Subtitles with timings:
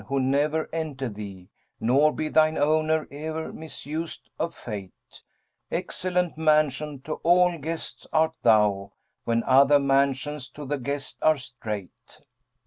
[0.09, 5.21] woe ne'er enter thee; * Nor be thine owner e'er misused of Fate
[5.69, 11.37] Excellent mansion to all guests art thou, * When other mansions to the guest are
[11.37, 12.21] strait.'